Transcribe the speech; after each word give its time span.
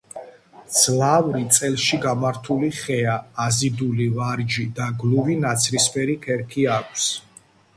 მძლავრი 0.61 1.41
წელში 1.57 1.99
გამართული 2.05 2.71
ხეა, 2.77 3.17
აზიდული 3.45 4.09
ვარჯი 4.17 4.67
და 4.81 4.89
გლუვი 5.03 5.37
ნაცრისფერი 5.45 6.17
ქერქი 6.25 6.67
აქვს. 6.79 7.07